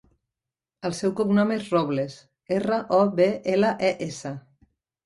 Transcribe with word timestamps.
El 0.89 0.95
seu 0.99 1.13
cognom 1.19 1.53
és 1.57 1.69
Robles: 1.75 2.17
erra, 2.59 2.81
o, 2.99 3.05
be, 3.21 3.31
ela, 3.57 3.75
e, 3.93 3.95
essa. 4.11 4.35